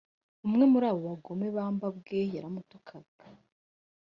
umwe 0.45 0.63
muri 0.71 0.85
abo 0.89 0.99
bagome 1.09 1.47
babambwe 1.55 2.17
yaramutuka 2.33 2.93